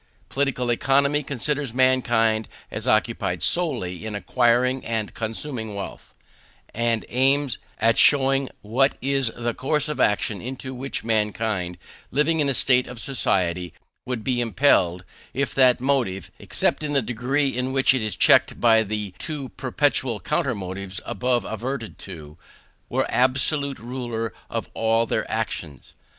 Political 0.29 0.71
Economy 0.71 1.21
considers 1.21 1.75
mankind 1.75 2.49
as 2.71 2.87
occupied 2.87 3.43
solely 3.43 4.03
in 4.03 4.15
acquiring 4.15 4.83
and 4.83 5.13
consuming 5.13 5.75
wealth; 5.75 6.15
and 6.73 7.05
aims 7.07 7.59
at 7.77 7.99
showing 7.99 8.49
what 8.63 8.97
is 8.99 9.31
the 9.37 9.53
course 9.53 9.87
of 9.87 9.99
action 9.99 10.41
into 10.41 10.73
which 10.73 11.03
mankind, 11.03 11.77
living 12.09 12.39
in 12.39 12.49
a 12.49 12.53
state 12.55 12.87
of 12.87 12.99
society, 12.99 13.73
would 14.07 14.23
be 14.23 14.41
impelled, 14.41 15.03
if 15.35 15.53
that 15.53 15.79
motive, 15.79 16.31
except 16.39 16.81
in 16.81 16.93
the 16.93 17.03
degree 17.03 17.55
in 17.55 17.71
which 17.71 17.93
it 17.93 18.01
is 18.01 18.15
checked 18.15 18.59
by 18.59 18.81
the 18.81 19.13
two 19.19 19.49
perpetual 19.49 20.19
counter 20.19 20.55
motives 20.55 20.99
above 21.05 21.45
adverted 21.45 21.99
to, 21.99 22.39
were 22.89 23.05
absolute 23.07 23.77
ruler 23.77 24.33
of 24.49 24.67
all 24.73 25.05
their 25.05 25.29
actions. 25.29 25.93